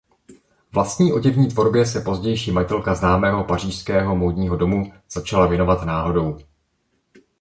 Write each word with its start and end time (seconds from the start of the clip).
Vlastní 0.73 1.13
oděvní 1.13 1.47
tvorbě 1.47 1.85
se 1.85 2.01
pozdější 2.01 2.51
majitelka 2.51 2.95
známého 2.95 3.43
pařížského 3.43 4.15
módního 4.15 4.55
domu 4.55 4.91
začala 5.11 5.47
věnovat 5.47 5.83
náhodou. 5.85 6.39